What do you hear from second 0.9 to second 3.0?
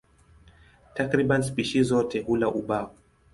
Takriban spishi zote hula ubao.